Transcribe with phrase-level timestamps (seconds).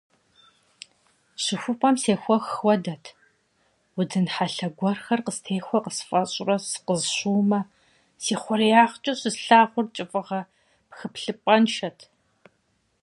[1.43, 3.05] ЩыхупӀэм сехуэх хуэдэт:
[3.99, 7.59] удын хьэлъэ гуэрхэр къыстехуэ къысфӀэщӀурэ сыкъызэщыумэ,
[8.23, 10.41] си хъуреягъкӀэ щыслъагъур кӀыфӀыгъэ
[10.89, 11.99] пхыплъыпӀэншэт.